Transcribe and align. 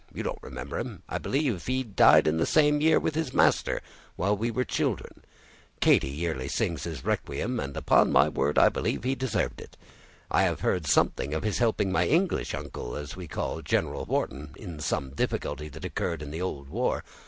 You 0.11 0.23
don't 0.23 0.41
remember 0.41 0.79
him, 0.79 1.03
I 1.07 1.19
believe; 1.19 1.67
he 1.67 1.83
died 1.83 2.23
the 2.23 2.45
same 2.47 2.81
year 2.81 2.99
with 2.99 3.13
his 3.13 3.35
master, 3.35 3.83
while 4.15 4.35
we 4.35 4.49
were 4.49 4.63
children. 4.63 5.23
Katy 5.79 6.09
yearly 6.09 6.47
sings 6.47 6.85
his 6.85 7.05
requiem, 7.05 7.59
and, 7.59 7.77
upon 7.77 8.11
my 8.11 8.27
word, 8.27 8.57
I 8.57 8.69
believe 8.69 9.03
he 9.03 9.13
deserved 9.13 9.61
it. 9.61 9.77
I 10.31 10.41
have 10.41 10.61
heard 10.61 10.87
something 10.87 11.35
of 11.35 11.43
his 11.43 11.59
helping 11.59 11.91
my 11.91 12.07
English 12.07 12.55
uncle, 12.55 12.95
as 12.95 13.15
we 13.15 13.27
call 13.27 13.61
General 13.61 14.05
Wharton, 14.05 14.55
in 14.55 14.79
some 14.79 15.11
difficulty 15.11 15.69
that 15.69 15.85
occurred 15.85 16.23
in 16.23 16.31
the 16.31 16.41
old 16.41 16.67
war. 16.67 17.03